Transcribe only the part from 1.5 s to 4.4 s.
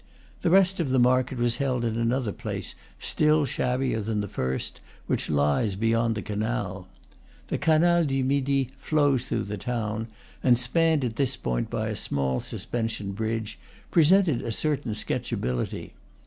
held in another place, still shabbier than the